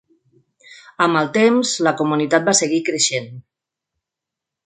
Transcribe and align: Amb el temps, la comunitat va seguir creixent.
Amb 1.05 1.19
el 1.19 1.29
temps, 1.35 1.73
la 1.89 1.93
comunitat 2.01 2.49
va 2.49 2.57
seguir 2.61 2.81
creixent. 2.89 3.29